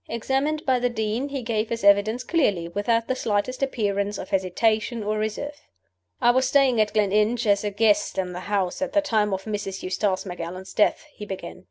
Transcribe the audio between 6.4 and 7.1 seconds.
staying at